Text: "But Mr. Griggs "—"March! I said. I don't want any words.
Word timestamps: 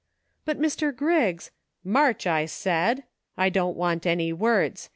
"But 0.45 0.59
Mr. 0.59 0.95
Griggs 0.95 1.51
"—"March! 1.99 2.25
I 2.25 2.47
said. 2.47 3.03
I 3.37 3.49
don't 3.49 3.77
want 3.77 4.07
any 4.07 4.33
words. 4.33 4.89